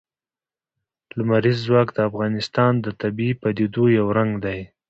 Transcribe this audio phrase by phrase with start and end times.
[1.17, 4.59] لمریز ځواک د افغانستان د طبیعي پدیدو یو رنګ دی.